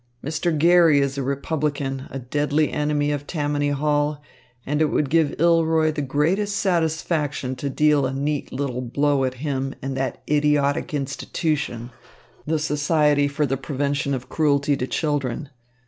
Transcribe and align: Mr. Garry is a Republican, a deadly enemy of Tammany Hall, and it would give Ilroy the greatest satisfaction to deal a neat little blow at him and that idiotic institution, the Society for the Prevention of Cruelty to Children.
Mr. 0.25 0.51
Garry 0.57 0.97
is 0.99 1.15
a 1.15 1.21
Republican, 1.21 2.07
a 2.09 2.17
deadly 2.17 2.71
enemy 2.73 3.11
of 3.11 3.27
Tammany 3.27 3.69
Hall, 3.69 4.19
and 4.65 4.81
it 4.81 4.85
would 4.85 5.11
give 5.11 5.39
Ilroy 5.39 5.91
the 5.91 6.01
greatest 6.01 6.55
satisfaction 6.55 7.55
to 7.57 7.69
deal 7.69 8.07
a 8.07 8.11
neat 8.11 8.51
little 8.51 8.81
blow 8.81 9.23
at 9.25 9.35
him 9.45 9.75
and 9.79 9.95
that 9.95 10.23
idiotic 10.27 10.91
institution, 10.91 11.91
the 12.47 12.57
Society 12.57 13.27
for 13.27 13.45
the 13.45 13.57
Prevention 13.57 14.15
of 14.15 14.27
Cruelty 14.27 14.75
to 14.75 14.87
Children. 14.87 15.49